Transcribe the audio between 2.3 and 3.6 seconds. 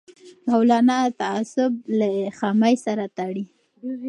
خامۍ سره تړي